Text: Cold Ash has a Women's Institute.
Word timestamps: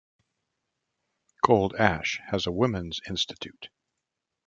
Cold 1.45 1.75
Ash 1.75 2.21
has 2.31 2.47
a 2.47 2.51
Women's 2.51 3.01
Institute. 3.07 3.69